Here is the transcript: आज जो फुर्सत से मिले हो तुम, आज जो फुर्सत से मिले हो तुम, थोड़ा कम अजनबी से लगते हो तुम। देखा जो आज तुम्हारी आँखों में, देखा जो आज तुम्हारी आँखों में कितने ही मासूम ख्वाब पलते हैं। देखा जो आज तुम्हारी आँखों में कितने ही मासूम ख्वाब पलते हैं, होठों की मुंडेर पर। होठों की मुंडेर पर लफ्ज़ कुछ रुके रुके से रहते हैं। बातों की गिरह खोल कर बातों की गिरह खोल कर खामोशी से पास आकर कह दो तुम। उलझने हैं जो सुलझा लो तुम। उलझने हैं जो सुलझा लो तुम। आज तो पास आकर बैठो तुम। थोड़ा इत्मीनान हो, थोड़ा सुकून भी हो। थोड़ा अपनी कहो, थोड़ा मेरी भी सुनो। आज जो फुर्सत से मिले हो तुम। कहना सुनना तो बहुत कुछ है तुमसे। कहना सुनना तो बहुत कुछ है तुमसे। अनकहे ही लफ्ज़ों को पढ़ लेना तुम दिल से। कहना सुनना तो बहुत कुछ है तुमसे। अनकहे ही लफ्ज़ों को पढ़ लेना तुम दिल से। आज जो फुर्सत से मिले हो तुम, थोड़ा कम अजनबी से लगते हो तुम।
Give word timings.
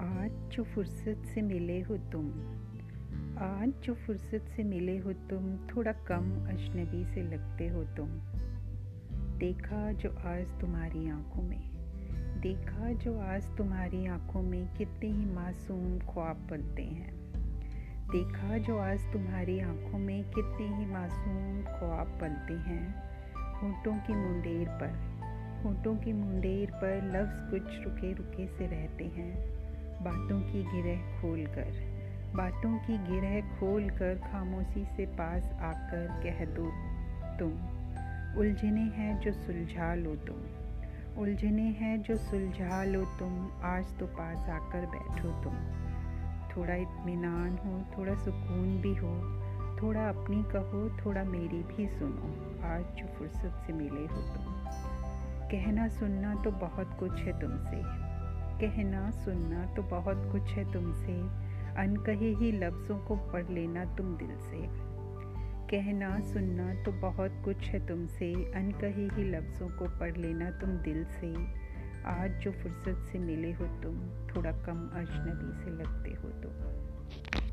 आज 0.00 0.50
जो 0.52 0.64
फुर्सत 0.64 1.22
से 1.34 1.42
मिले 1.42 1.80
हो 1.80 1.96
तुम, 1.96 2.26
आज 3.38 3.72
जो 3.84 3.94
फुर्सत 3.94 4.44
से 4.56 4.64
मिले 4.64 4.98
हो 4.98 5.12
तुम, 5.12 5.56
थोड़ा 5.56 5.92
कम 5.92 6.46
अजनबी 6.46 7.04
से 7.04 7.22
लगते 7.22 7.68
हो 7.68 7.84
तुम। 7.84 8.08
देखा 9.38 9.92
जो 9.92 10.10
आज 10.10 10.60
तुम्हारी 10.60 11.10
आँखों 11.10 11.42
में, 11.42 11.70
देखा 12.40 12.92
जो 12.92 13.20
आज 13.20 13.56
तुम्हारी 13.56 14.06
आँखों 14.06 14.42
में 14.42 14.74
कितने 14.74 15.08
ही 15.08 15.26
मासूम 15.26 15.98
ख्वाब 15.98 16.46
पलते 16.50 16.82
हैं। 16.82 17.32
देखा 18.10 18.58
जो 18.58 18.78
आज 18.78 19.12
तुम्हारी 19.12 19.60
आँखों 19.60 19.98
में 19.98 20.24
कितने 20.24 20.76
ही 20.76 20.86
मासूम 20.86 21.62
ख्वाब 21.62 22.18
पलते 22.20 22.54
हैं, 22.54 22.94
होठों 23.60 23.94
की 23.94 24.14
मुंडेर 24.14 24.68
पर। 24.68 25.19
होठों 25.64 25.96
की 25.96 26.12
मुंडेर 26.12 26.70
पर 26.70 26.96
लफ्ज़ 26.96 27.50
कुछ 27.50 27.84
रुके 27.84 28.12
रुके 28.12 28.46
से 28.46 28.66
रहते 28.66 29.04
हैं। 29.04 29.60
बातों 30.04 30.40
की 30.40 30.62
गिरह 30.62 31.22
खोल 31.22 31.46
कर 31.46 32.00
बातों 32.36 32.78
की 32.78 32.98
गिरह 32.98 33.40
खोल 33.40 33.90
कर 33.90 34.18
खामोशी 34.32 34.84
से 34.84 35.06
पास 35.06 35.44
आकर 35.44 36.06
कह 36.06 36.44
दो 36.44 36.70
तुम। 37.38 37.80
उलझने 38.40 38.80
हैं 38.80 39.20
जो 39.20 39.32
सुलझा 39.32 39.94
लो 39.94 40.14
तुम। 40.14 40.36
उलझने 41.22 41.62
हैं 41.62 42.02
जो 42.02 42.16
सुलझा 42.16 42.84
लो 42.84 43.04
तुम। 43.04 43.50
आज 43.62 43.98
तो 43.98 44.06
पास 44.06 44.36
आकर 44.36 44.86
बैठो 44.86 45.42
तुम। 45.42 45.54
थोड़ा 46.56 46.74
इत्मीनान 46.74 47.50
हो, 47.50 47.98
थोड़ा 47.98 48.14
सुकून 48.14 48.80
भी 48.80 48.94
हो। 48.94 49.40
थोड़ा 49.82 50.08
अपनी 50.08 50.42
कहो, 50.42 51.04
थोड़ा 51.04 51.24
मेरी 51.24 51.62
भी 51.62 51.88
सुनो। 51.88 52.64
आज 52.66 52.82
जो 52.82 53.06
फुर्सत 53.06 53.64
से 53.66 53.72
मिले 53.72 54.14
हो 54.14 54.22
तुम। 54.22 54.89
कहना 55.50 55.88
सुनना 55.88 56.34
तो 56.34 56.50
बहुत 56.50 56.96
कुछ 57.00 57.12
है 57.12 57.40
तुमसे। 57.40 57.82
कहना 58.60 59.10
सुनना 59.10 59.74
तो 59.74 59.82
बहुत 59.82 60.32
कुछ 60.32 60.42
है 60.42 60.72
तुमसे। 60.72 61.14
अनकहे 61.82 62.34
ही 62.34 62.52
लफ्ज़ों 62.52 62.98
को 62.98 63.16
पढ़ 63.16 63.48
लेना 63.48 63.84
तुम 63.84 64.16
दिल 64.16 64.36
से। 64.38 64.90
कहना 65.68 66.20
सुनना 66.20 66.82
तो 66.82 66.92
बहुत 66.92 67.42
कुछ 67.44 67.56
है 67.56 67.86
तुमसे। 67.86 68.34
अनकहे 68.34 69.08
ही 69.08 69.30
लफ्ज़ों 69.30 69.68
को 69.68 69.98
पढ़ 69.98 70.16
लेना 70.16 70.50
तुम 70.50 70.70
दिल 70.70 71.04
से। 71.04 71.34
आज 72.04 72.30
जो 72.30 72.52
फुर्सत 72.52 73.06
से 73.12 73.18
मिले 73.18 73.52
हो 73.52 73.64
तुम, 73.64 73.96
थोड़ा 74.26 74.52
कम 74.52 74.90
अजनबी 74.94 75.64
से 75.64 75.70
लगते 75.70 76.10
हो 76.10 76.28
तुम। 76.28 77.49